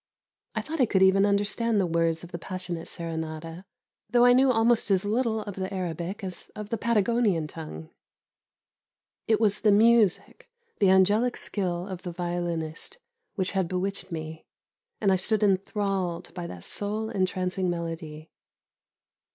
[0.55, 3.65] I thought I could even understand the words of the passionate serenata,
[4.09, 7.91] though I know almost as little of the Arabic as of the Patagonian tongue.
[9.27, 12.97] It was the music, the angelic skill of the violinist,
[13.35, 14.47] which had bewitched me,
[14.99, 18.31] and I stood enthralled by that soul entrancing melody.